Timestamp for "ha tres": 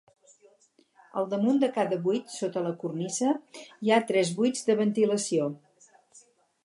3.93-4.33